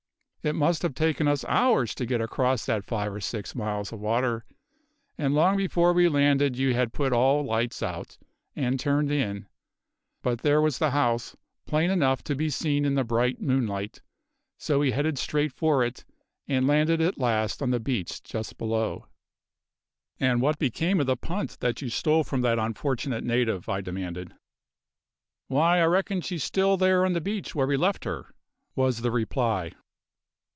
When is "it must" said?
0.43-0.81